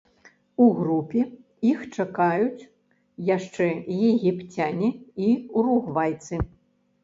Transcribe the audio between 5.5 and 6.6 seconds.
уругвайцы.